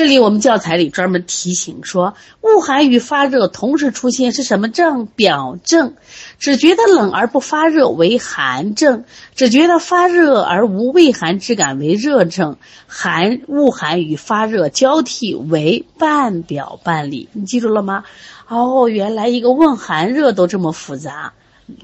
[0.00, 5.04] 这里我们教材里专门提醒说，恶寒与发热同时出现是什么症？
[5.04, 5.92] 表症。
[6.38, 12.56] 只觉得冷而不发热为寒症，只觉得发热而无畏寒之感为热症。
[12.86, 17.28] 寒恶寒与发热交替为半表半里。
[17.34, 18.04] 你记住了吗？
[18.48, 21.34] 哦，原来一个问寒热都这么复杂，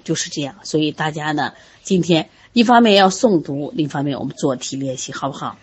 [0.04, 0.54] 就是这样。
[0.62, 1.52] 所以大家呢，
[1.82, 5.58] 今天一方面要诵读，另一方面我们做题练习，好不好？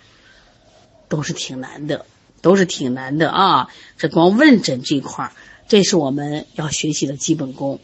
[1.10, 2.06] 都是挺难的。
[2.44, 3.70] 都是挺难的啊！
[3.98, 5.32] 这光问诊这块儿，
[5.70, 7.80] 这是我们要学习的基本功。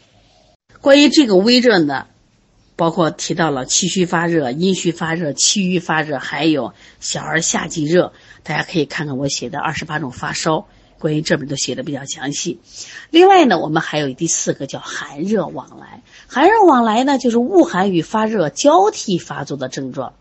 [0.82, 2.08] 关于这个微热呢，
[2.76, 8.12] 包括提到了气虚发热、阴虚发热、气郁发热，还有小儿夏季热，
[8.44, 10.68] 大家可以看看我写的二十八种发烧，
[11.00, 12.60] 关于这本都写的比较详细。
[13.12, 16.04] 另外呢，我们还有第四个叫寒热往来。
[16.28, 20.12] 寒热往来呢，就是恶寒与发热交替发作的症状。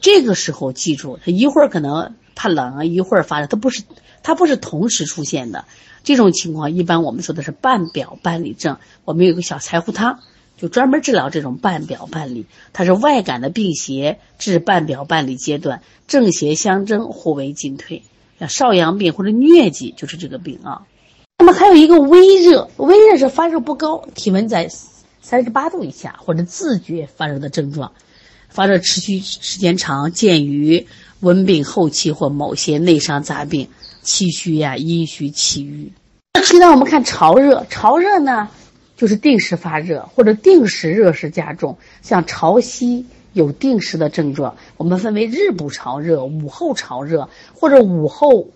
[0.00, 2.14] 这个时候记住，他一会儿可能。
[2.34, 3.82] 怕冷啊，一会儿发热，它不是，
[4.22, 5.64] 它不是同时出现的。
[6.02, 8.76] 这种情况一般我们说的是半表半里症。
[9.04, 10.20] 我们有个小柴胡汤，
[10.58, 12.44] 就专门治疗这种半表半里。
[12.74, 18.02] 它是外感的病邪至半表半里阶段，正邪相争，互为进退。
[18.38, 20.82] 像少阳病或者疟疾就是这个病啊。
[21.38, 24.68] 那么还有一个微热，微热是发热不高，体温在
[25.22, 27.92] 三十八度以下或者自觉发热的症状，
[28.50, 30.86] 发热持续时间长，见于。
[31.24, 33.66] 温病后期或某些内伤杂病，
[34.02, 35.90] 气虚呀、阴虚、气郁。
[36.44, 38.48] 现在我们看潮热，潮热呢，
[38.96, 43.02] 就是定时发热或者定时热势加重，像潮汐
[43.32, 44.54] 有定时的症状。
[44.76, 48.46] 我们分为日不潮热、午后潮热或者午后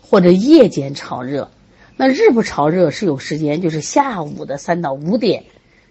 [0.00, 1.50] 或者夜间潮热。
[1.98, 5.44] 那日不潮热是有时间，就是下午的三到五点，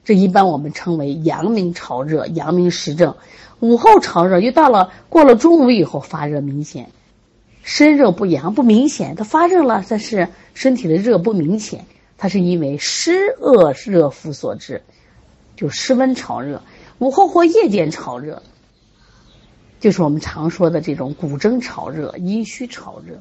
[0.04, 3.14] 这一般我们称为阳明潮热、阳明实症。
[3.60, 6.92] 午后潮热，又到了过了中午以后发热明显，
[7.64, 11.86] 身热不阳不明显，它发热了，但是身体的热不明显，
[12.18, 14.82] 它是因为湿恶热伏所致，
[15.56, 16.62] 就湿温潮热。
[17.00, 18.42] 午后或夜间潮热，
[19.80, 23.20] 就是我们常说的这种骨蒸潮热、阴虚潮热，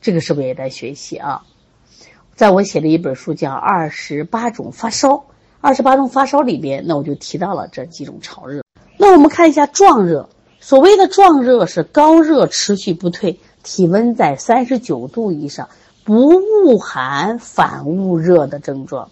[0.00, 1.42] 这个是不是也在学习啊？
[2.34, 5.10] 在我写的一本书叫《二十八种发烧》，
[5.60, 8.65] 二十八种发烧里边，那我就提到了这几种潮热。
[9.06, 10.28] 那我们看一下壮热，
[10.58, 15.68] 所谓的壮热是高热持续不退，体温在三十九度以上，
[16.02, 19.10] 不恶寒反恶热的症状。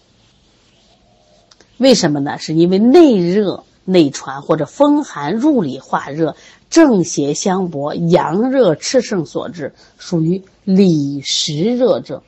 [1.77, 2.37] 为什么呢？
[2.39, 6.35] 是因为内热内传或者风寒入里化热，
[6.69, 12.21] 正邪相搏，阳热炽盛所致，属于里实热症。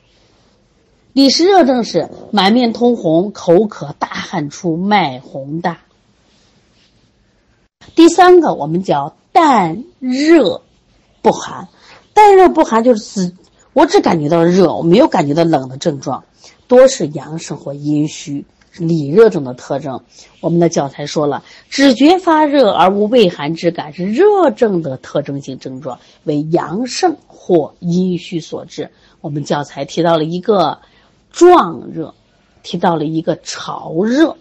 [1.12, 5.80] 里实热症是满面通红，口渴，大汗出，脉洪大。
[7.94, 10.62] 第三个，我们叫淡热
[11.22, 11.68] 不寒，
[12.14, 13.34] 淡热不寒就是只
[13.72, 16.24] 我只感觉到热，我没有感觉到冷的症状，
[16.66, 18.44] 多是阳盛或阴虚，
[18.76, 20.00] 里热症的特征。
[20.40, 28.90] 我们的教材说了，只觉发热而无畏寒之感，是热症的特征性症状，为阳盛或阴虚所致。
[29.20, 30.78] 我们教材提到了一个
[31.30, 32.14] 壮热，
[32.62, 34.36] 提到了一个潮热，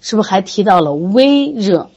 [0.00, 1.90] 是不是还提到了微热？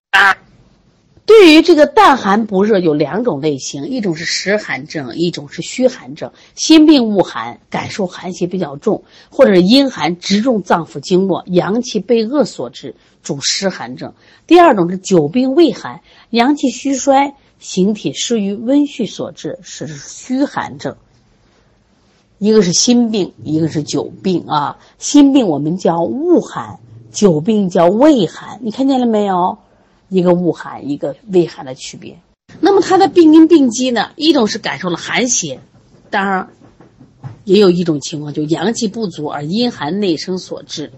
[1.26, 6.32] 对于这个淡寒不热有两种类型，一种是实寒症，一种是虚寒症。
[6.56, 14.14] 心病恶寒，感受寒邪比较重，或者是阴寒直中脏腑经络，阳气被恶所致，主湿寒症。
[14.46, 20.98] 第二种是久病畏寒，阳气虚衰，形体失于温煦所致，是虚寒症。
[22.40, 24.80] 一个是心病，一个是久病啊。
[24.98, 26.80] 心病我们叫恶寒，
[27.12, 29.60] 久病叫畏寒，你看见了没有？
[30.12, 32.20] 一个恶寒，一个畏寒的区别。
[32.60, 34.12] 那么它的病因病机呢？
[34.18, 35.62] 一种是感受了寒邪，
[36.10, 36.50] 当然，
[37.46, 40.92] 也有一种情况，就阳气不足而阴寒内生所致。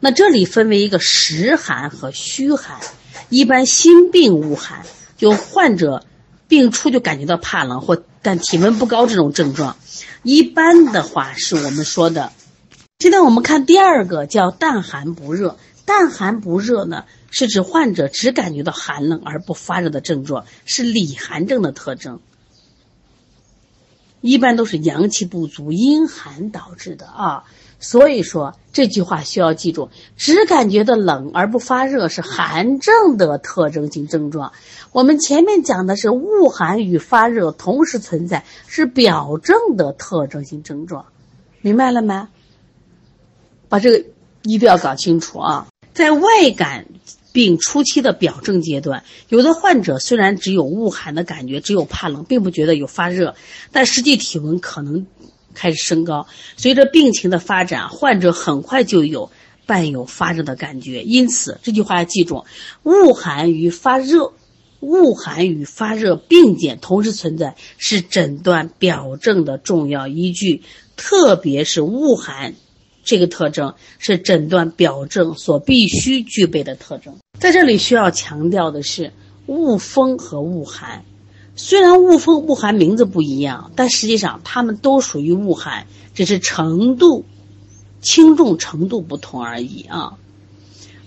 [0.00, 2.80] 那这里分为一个实寒和虚寒。
[3.28, 4.86] 一般心病恶寒，
[5.18, 6.06] 就患者
[6.48, 9.76] 病初就感觉到怕冷或但体温不高这种症状。
[10.22, 12.32] 一般的话是我们说的。
[13.00, 15.58] 现在我们看第二个叫淡寒不热。
[15.84, 17.04] 淡寒不热呢？
[17.30, 22.20] 是指患者只感觉到寒冷而不发热的症状，是里寒症的特征。
[24.20, 27.44] 一般都是阳气不足、阴寒导致的啊。
[27.80, 34.52] 所以说这句话需要记住：只感觉到冷而不发热是寒症的特征性症状。
[34.90, 41.06] 我们前面讲的是恶寒与发热同时存在，是表症的特征性症状。
[41.60, 42.26] 明白了没？
[43.68, 44.04] 把这个
[44.42, 45.68] 一定要搞清楚啊！
[45.94, 46.86] 在外感。
[47.38, 53.36] 病初期的表症阶段，有的患者虽然只有恶寒的感觉，只有怕冷，并不觉得有发热，
[53.70, 55.06] 但实际体温可能
[55.54, 56.26] 开始升高。
[56.56, 59.30] 随着病情的发展，患者很快就有
[59.66, 61.02] 伴有发热的感觉。
[61.04, 62.44] 因此，这句话要记住：
[62.82, 64.32] 恶寒与发热。
[64.80, 70.62] 恶寒与发热并检同时存在，是诊断表症的重要依据。
[70.96, 72.54] 特别是恶寒
[73.04, 77.16] 这个特征，是诊断表症所必须具备的特征。
[77.38, 79.12] 在这里需要强调的是，
[79.46, 81.04] 恶风和恶寒，
[81.54, 87.24] 虽然恶风、恶寒名字不一样，但实际上它们都属于恶寒，只是程度
[88.00, 90.18] 轻重程度不同而已啊。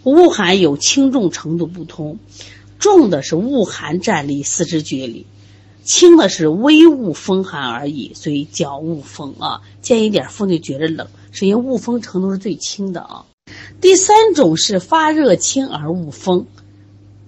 [0.03, 2.17] 恶寒有轻重程度不同。
[2.79, 5.25] 重的是恶寒战栗，四肢厥里；
[5.83, 9.61] 轻的是微恶风寒而已，所以叫恶风啊。
[9.81, 13.25] 见一点风就觉着冷，是因为恶风程度是最轻的啊。
[13.81, 16.45] 第三种是发热轻而恶风，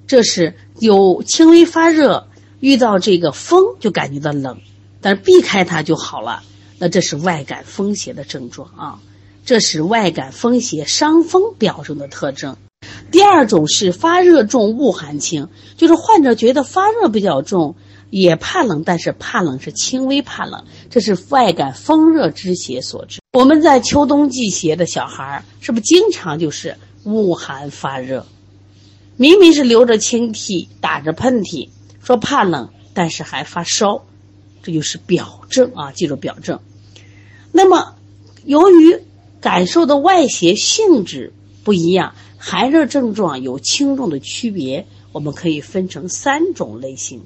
[0.05, 2.27] 这是有轻微发热，
[2.59, 4.61] 遇到这个风就感觉到冷，
[5.01, 6.43] 但是避开它就好了。
[6.77, 8.99] 那这是外感风邪的症状啊，
[9.45, 12.55] 这是外感风邪伤风表征的特征。
[13.09, 17.75] 第二种是发热重恶寒轻，就是患者觉得发热比较重，
[18.11, 23.22] 也怕冷，但是怕冷是轻微怕冷，这是外感风热之邪所致。
[23.35, 28.27] 我们在秋冬季节的小孩儿是不是经常就是恶寒发热？
[29.17, 31.69] 明明是流着清涕、打着喷嚏，
[31.99, 34.05] 说怕冷，但是还发烧，
[34.61, 35.91] 这就是表症啊！
[35.91, 36.59] 记住表症。
[37.51, 37.95] 那么，
[38.45, 39.01] 由于
[39.41, 41.33] 感受的外邪性质
[41.63, 42.13] 不一样。
[42.37, 47.23] 寒热症状有轻重的区别，我们可以分成三种类型。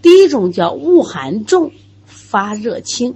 [0.00, 1.72] 第一种叫恶寒重，
[2.06, 3.14] 发热轻；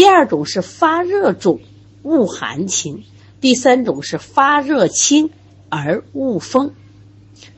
[0.00, 1.60] 第二种是发热重，
[2.02, 3.02] 恶寒轻；
[3.38, 5.28] 第三种是发热轻
[5.68, 6.72] 而恶风。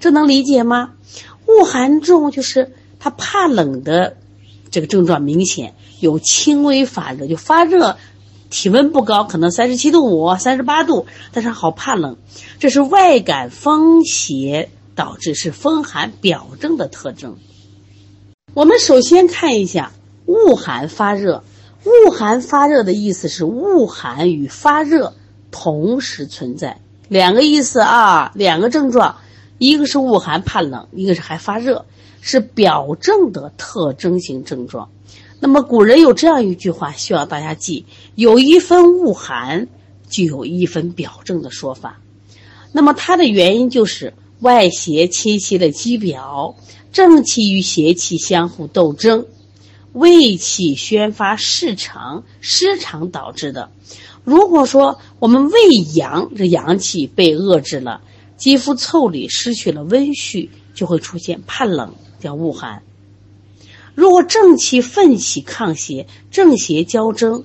[0.00, 0.94] 这能理解吗？
[1.47, 4.17] 恶寒重就是他怕冷的
[4.73, 7.97] 这个症状明显，有轻微发热，就发热。
[8.50, 12.17] 体温不高，可能三十七度五、三十八度，但是好怕冷，
[12.59, 17.37] 这是外感风邪导致，是风寒表症的特征。
[18.53, 19.93] 我们首先看一下
[20.27, 21.44] 恶寒发热，
[21.84, 25.14] 恶寒发热的意思是恶寒与发热
[25.50, 29.17] 同时存在，两个意思啊，两个症状，
[29.58, 31.84] 一个是恶寒怕冷，一个是还发热，
[32.20, 34.88] 是表症的特征性症状。
[35.40, 37.84] 那么古人有这样一句话，希望大家记：
[38.14, 39.67] 有一分恶寒，
[40.08, 41.99] 就有一分表症的说法。
[42.70, 46.55] 那么它的原因就是外邪侵袭了肌表，
[46.93, 49.26] 正气与邪气相互斗争，
[49.93, 53.71] 胃气宣发失常，失常导致的。
[54.25, 55.61] 如果说我们胃
[55.94, 58.00] 阳这阳气被遏制了，
[58.37, 62.83] 肌肤腠理失去了温煦，就会出现怕冷，叫恶寒。
[63.94, 67.44] 如果正气奋起抗邪，正邪交争，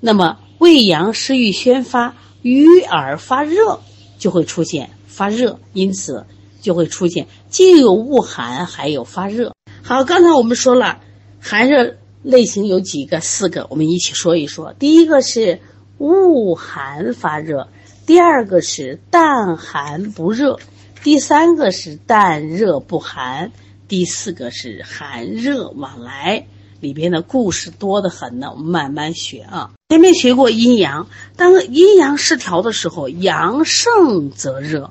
[0.00, 3.80] 那么胃阳失欲宣发，瘀而发热，
[4.18, 6.26] 就会出现发热，因此
[6.60, 9.54] 就会出现既有恶寒，还有发热。
[9.82, 11.00] 好，刚才我们说了
[11.40, 14.74] 寒热类型有几个，四个，我们一起说一说。
[14.78, 15.60] 第一个是
[15.98, 17.68] 恶寒发热，
[18.06, 20.58] 第二个是淡寒不热，
[21.02, 23.52] 第三个是淡热不寒。
[23.86, 26.46] 第四个是寒热往来，
[26.78, 28.48] 里边的故事多得很呢。
[28.50, 29.70] 我们慢慢学啊。
[29.88, 34.90] 前面学过阴阳，当阴阳失调的时候，阳盛则热，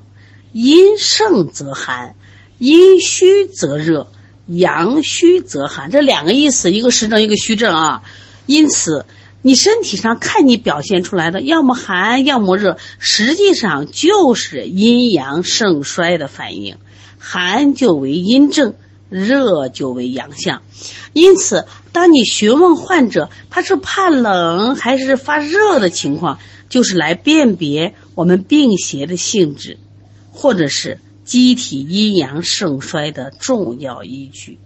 [0.52, 2.14] 阴盛则寒；
[2.58, 4.08] 阴虚则热，
[4.48, 5.90] 阳虚则寒。
[5.90, 8.02] 这两个意思，一个实证，一个虚证啊。
[8.46, 9.06] 因此，
[9.42, 16.76] 你身体上看你表现出来的，要么寒，要么热，实际上就是阴阳盛衰的反应。
[17.18, 18.74] 寒就为阴症。
[19.10, 20.60] 热就为阳象，
[21.14, 26.38] 因此，当你询问患者他是怕冷还是发热的情况，
[26.68, 29.78] 就是来辨别我们病邪的性质，
[30.30, 34.58] 或者是机体阴阳盛衰的重要依据。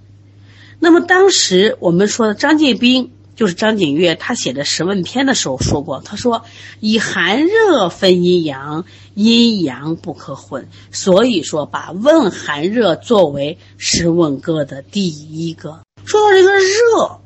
[0.78, 3.10] 那么，当时我们说的张介宾。
[3.34, 6.44] 就是张景岳，他写的《时问篇》的时候说过，他说
[6.80, 15.80] ：“以寒热分阴阳，阴阳不可混。”所以说，把问寒热作为《十问歌》的第一个。
[16.04, 17.21] 说到这个热，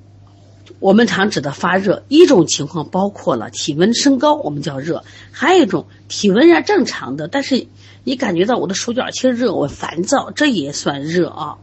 [0.79, 5.03] 我们常指的发热，一种情况包括了体温升高，我们叫热；
[5.33, 7.67] 还有一种体温是正常的，但是
[8.05, 11.59] 你感觉到我的手脚心热，我烦躁，这也算热啊。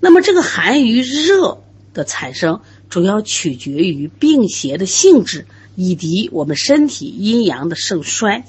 [0.00, 1.58] 那么这个寒与热
[1.92, 2.60] 的产生。
[2.90, 8.44] 主要取决于病邪的性质以及我们身体阴阳的盛衰。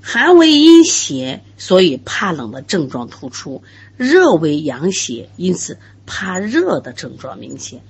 [0.00, 3.62] 寒为阴邪，所以怕冷的症状突出；
[3.96, 7.82] 热为阳邪，因此怕热的症状明显。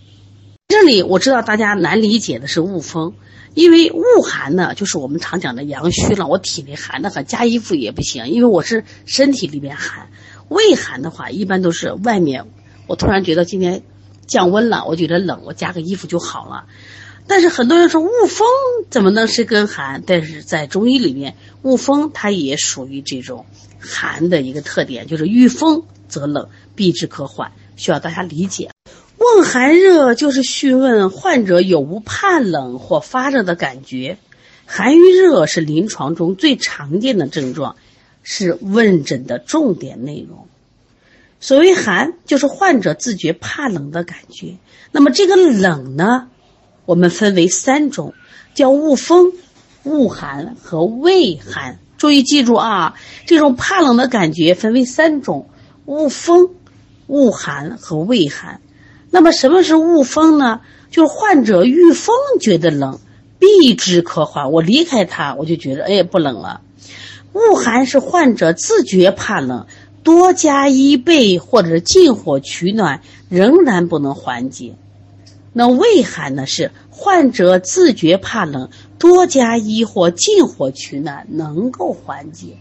[0.68, 3.14] 这里我知道大家难理解的是恶风，
[3.54, 10.08] 因为恶寒呢，就是我们常讲的阳虚了，我体内寒的很，加衣服也不行，因为我是身体里边寒。
[10.48, 12.46] 胃寒的话，一般都是外面，
[12.86, 13.82] 我突然觉得今天
[14.26, 16.64] 降温了，我觉得冷，我加个衣服就好了。
[17.26, 18.46] 但是很多人说恶风
[18.90, 20.02] 怎么能是根寒？
[20.06, 23.46] 但是在中医里面，恶风它也属于这种
[23.78, 28.70] 寒的一个特点，就是遇风则冷，必之可缓，需要大家理解。
[29.18, 34.18] 问寒热就是询问患者有无怕冷或发热的感觉。
[34.66, 37.76] 寒与热是临床中最常见的症状，
[38.22, 40.46] 是问诊的重点内容。
[41.40, 44.56] 所谓寒，就是患者自觉怕冷的感觉。
[44.92, 46.28] 那么这个冷呢？
[46.84, 48.14] 我们分为三种，
[48.54, 49.32] 叫恶风、
[49.84, 51.78] 恶寒和畏寒。
[51.96, 52.94] 注意记住啊，
[53.26, 55.48] 这种怕冷的感觉分为三种：
[55.84, 56.50] 恶风、
[57.12, 58.62] 恶寒和畏寒。
[59.10, 60.60] 那么什么是恶风呢？
[60.90, 62.98] 就是患者遇风觉得冷，
[63.38, 64.50] 避之可缓。
[64.50, 66.62] 我离开他，我就觉得哎不冷了。
[67.34, 69.66] 恶寒是患者自觉怕冷，
[70.02, 74.74] 多加衣被或者近火取暖，仍然不能缓解。
[75.52, 76.46] 那畏寒呢？
[76.46, 82.56] 是患者自觉怕冷，多加衣或近火取暖，能够缓解。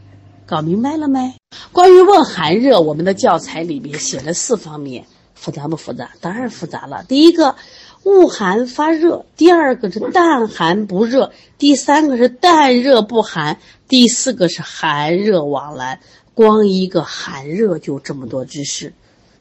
[0.52, 1.34] 搞明白了没？
[1.72, 6.10] 关于问寒热，我们的教材里面写了四方面，复杂不复杂？
[6.20, 7.06] 当然复杂了。
[7.08, 7.56] 第一个，
[8.04, 13.56] 恶寒发热；第二个是淡寒不热；第三个是淡热不寒；
[13.88, 16.02] 第四个是寒热往来。
[16.34, 18.92] 光一个寒热就这么多知识，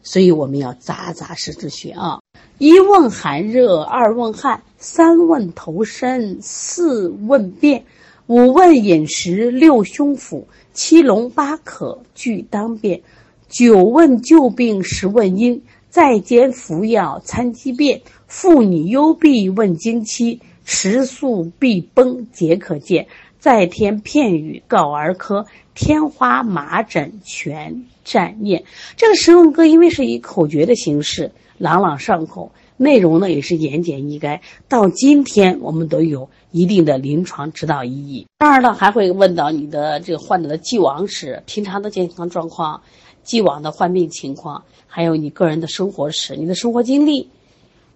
[0.05, 2.21] 所以我们要扎扎实实学啊。
[2.59, 7.85] 一问寒热，二问汗，三问头身，四问便，
[8.31, 13.01] 五问饮食，六胸腹，七龙八渴，俱当便，
[13.49, 18.01] 九问旧病，十问因，在兼服药参机变。
[18.29, 23.09] 妇女幽闭问经期，食宿必崩皆可见。
[23.41, 25.45] 再添片语告儿科，
[25.75, 28.63] 天花麻疹全占念。
[28.97, 31.33] 这个十问歌因为是以口诀的形式。
[31.59, 34.41] 朗朗上口，内容呢也是言简意赅。
[34.67, 38.27] 到今天，我们都有一定的临床指导意义。
[38.39, 42.81] 当然了，还会问到你的这个患者的既往史、平常的健康状况、
[43.23, 47.29] 既往的患病情况，还有你个人的生活史、你的生活经历。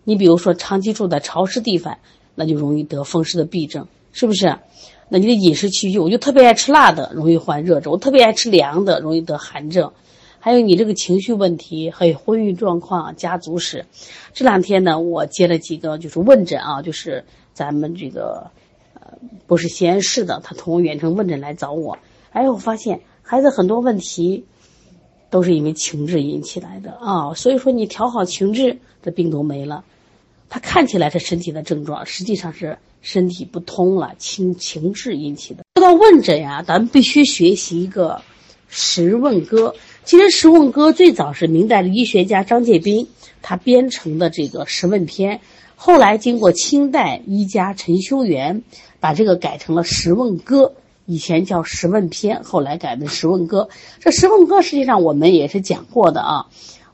[0.05, 1.97] 你比如说，长期住在潮湿地方，
[2.35, 4.59] 那就容易得风湿的痹症，是不是？
[5.09, 9.93] 那你的饮食区域，我就特别爱吃辣的，容易患热症；我特别爱吃凉的，容易得寒症。
[10.45, 13.87] 还有你这个情绪问题，还有婚育状况、家族史。
[14.35, 17.25] 这两天呢，我接了几个就是问诊啊，就是
[17.55, 18.51] 咱们这个
[18.93, 21.97] 呃不是西安市的，他通过远程问诊来找我。
[22.31, 24.45] 哎，我发现孩子很多问题
[25.31, 27.33] 都是因为情志引起来的啊。
[27.33, 29.83] 所以说你调好情志，这病都没了。
[30.51, 35.65] 他看起来是身体的症状，实际上是身体不通了，情情志引起的。
[35.77, 38.21] 说到问诊呀，咱们必须学习一个
[38.69, 39.75] 十问歌。
[40.04, 43.08] 其实《十问歌》最早是明代的医学家张介宾
[43.40, 45.40] 他编成的这个十问篇，
[45.76, 48.62] 后来经过清代医家陈修元
[49.00, 50.64] 把这个改成了《十问歌》，
[51.06, 53.68] 以前叫《十问篇》，后来改为《十问歌》。
[53.99, 56.46] 这《十问歌》实际上我们也是讲过的啊，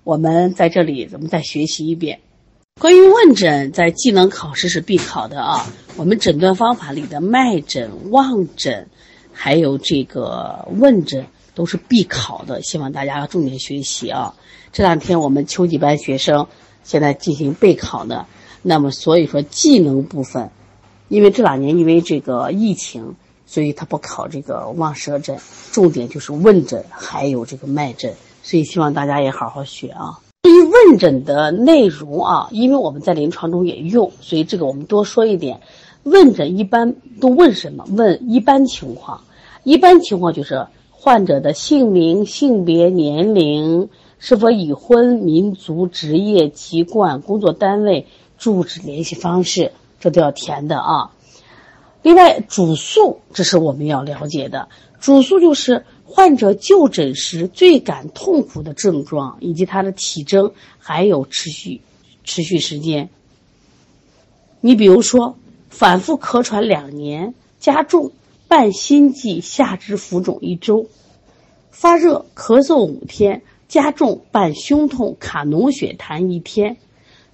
[0.05, 2.21] 我们在这里咱们再学习一遍。
[2.81, 5.67] 关于问诊，在技能考试是必考的啊。
[5.97, 8.89] 我们诊断方法里的脉诊、望诊，
[9.33, 11.27] 还有这个问诊。
[11.61, 14.35] 都是必考的，希望大家要重点学习啊！
[14.73, 16.47] 这两天我们秋季班学生
[16.85, 18.25] 现在进行备考呢，
[18.63, 20.49] 那么所以说技能部分，
[21.09, 23.15] 因为这两年因为这个疫情，
[23.45, 25.37] 所以他不考这个望舌诊，
[25.71, 30.19] 重点就是问诊还有这个脉诊，所以希望大家也好好学啊。
[30.41, 35.61] 对于问诊的内容啊，因为我们在临床中也用，所以这个我们多说一点。
[36.05, 37.85] 问诊一般都问什么？
[37.91, 39.21] 问一般情况，
[39.63, 40.67] 一般情况就是。
[41.03, 43.89] 患者的姓名、性别、年龄，
[44.19, 51.13] 是否已婚、民族、职业、籍贯、工作单位、住址、联系方式，这都要填的啊。
[52.03, 54.69] 另外，主诉这是我们要了解的。
[55.01, 61.81] 主诉就是患者就诊时最感痛苦的症状，以及他的体征，还有持续
[62.25, 63.09] 持续时间。
[64.61, 65.39] 你比如说，
[65.71, 68.13] 反复咳喘两年，加重。
[68.51, 70.87] 伴心悸、下肢浮肿一周，
[71.71, 76.77] 发热、咳嗽五天，加重伴胸痛、卡脓血痰一天。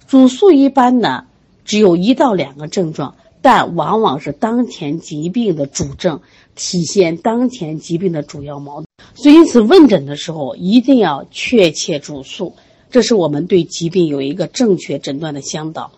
[0.05, 1.25] 主诉一般呢，
[1.65, 6.21] 只有一到两个症状，但往往是当前疾病的主症，
[6.53, 8.85] 体现当前疾病的主要矛盾。
[9.15, 12.53] 所以，因此问诊的时候一定要确切主诉，
[12.91, 15.91] 这是我们对疾病有一个正确诊断的向导。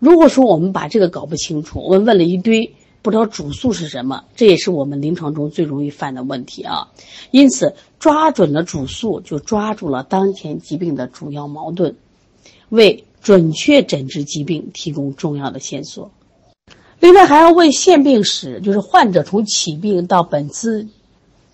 [0.00, 2.74] 如果说我们把这个搞不清楚，我们问了一堆，
[3.06, 6.88] 不知道主诉是什么，这也是我们临床中最容易犯的问题啊。
[7.30, 11.94] 因此，抓准了主诉，就抓住了当前疾病的主要矛盾，
[12.68, 16.10] 为准确诊治疾病提供重要的线索。
[16.98, 20.88] 另外，还要问现病史，就是患者从起病到本次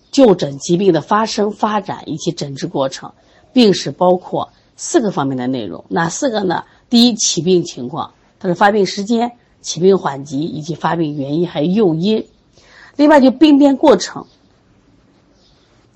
[0.09, 3.11] 就诊疾病的发生、发展以及诊治过程。
[3.53, 6.63] 病史包括四个方面的内容，哪四个呢？
[6.89, 9.33] 第一，起病情况，它的发病时间、
[9.63, 12.27] 起病缓急以及发病原因还有诱因。
[12.95, 14.27] 另外，就病变过程，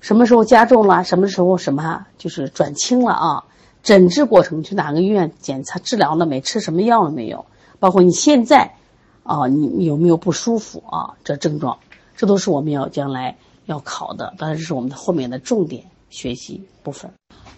[0.00, 3.44] 什么时候加重了，什么时候什么就是转轻了啊？
[3.84, 6.40] 诊治过程，去哪个医院检查、治疗了没？
[6.40, 7.46] 吃什么药了没有？
[7.78, 8.74] 包括你现在。
[9.24, 11.12] 啊，你有没有不舒服啊？
[11.22, 11.78] 这症状，
[12.16, 17.12] 这都是我们要将来要考的，当然这是我们的后面的重点学习部分。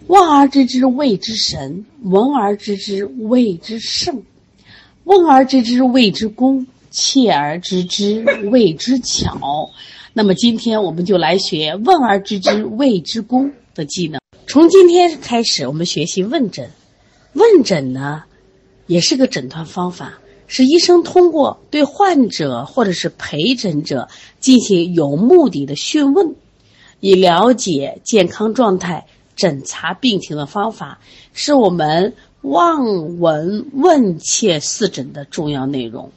[0.07, 4.21] 望而知之谓之神，闻而知之谓之圣，
[5.11, 9.69] 问而知之谓之功，切而知之谓之巧。
[10.13, 14.21] 那么今天我们就来学问而知之谓之功的技能。
[14.47, 16.69] 从今天开始，我们学习问诊。
[17.33, 18.23] 问诊呢，
[18.87, 20.13] 也是个诊断方法。
[20.47, 24.07] 是医生通过对患者或者是陪诊者
[24.39, 26.35] 进行有目的的询问，
[27.01, 30.99] 以了解健康状态、诊查病情的方法，
[31.33, 36.11] 是我们望闻问切四诊的重要内容。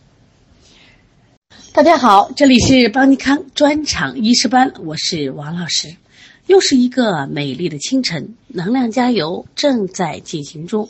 [1.75, 5.97] 大家好，这里是邦尼康专场医师班，我是王老师。
[6.47, 10.89] 又是一个美丽的清晨，能量加油正在进行中。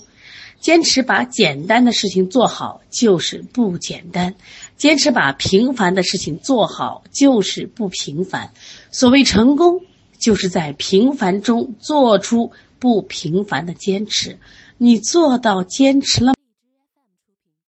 [0.61, 4.37] 坚持把简单的事情做好就是不简单，
[4.77, 8.53] 坚持把平凡的事情做好就是不平凡。
[8.93, 9.81] 所谓成功，
[10.17, 14.39] 就是在平凡中做出不平凡的坚持。
[14.79, 16.35] 你做到坚持了。